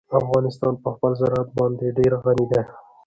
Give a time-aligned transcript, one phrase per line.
[0.21, 2.61] افغانستان په خپل زراعت باندې ډېر غني دی.